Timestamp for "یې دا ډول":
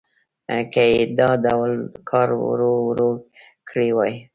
0.91-1.71